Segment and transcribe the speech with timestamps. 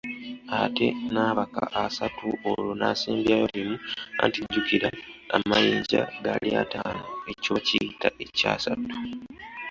[0.63, 3.75] Ate n’abaka asatu olwo n’asembyayo limu
[4.23, 4.89] anti jjukira
[5.35, 7.03] amanyinja gali ataanu.
[7.31, 8.95] ekyo bakiyita ekyasatu.